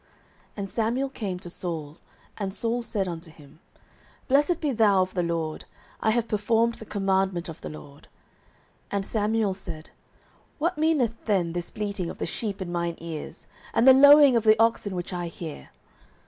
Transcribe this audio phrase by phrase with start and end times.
[0.01, 0.09] 09:015:013
[0.57, 1.97] And Samuel came to Saul:
[2.37, 3.59] and Saul said unto him,
[4.27, 5.65] Blessed be thou of the LORD:
[5.99, 8.07] I have performed the commandment of the LORD.
[8.85, 9.89] 09:015:014 And Samuel said,
[10.57, 13.45] What meaneth then this bleating of the sheep in mine ears,
[13.75, 15.69] and the lowing of the oxen which I hear?